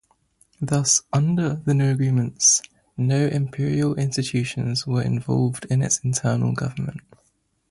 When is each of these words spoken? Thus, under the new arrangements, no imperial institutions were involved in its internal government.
Thus, 0.59 1.03
under 1.13 1.57
the 1.57 1.75
new 1.75 1.95
arrangements, 1.95 2.63
no 2.97 3.27
imperial 3.27 3.93
institutions 3.93 4.87
were 4.87 5.03
involved 5.03 5.65
in 5.69 5.83
its 5.83 5.99
internal 5.99 6.53
government. 6.53 7.01